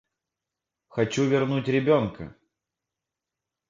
Хочу 0.87 1.27
вернуть 1.29 1.67
ребенка. 1.67 2.35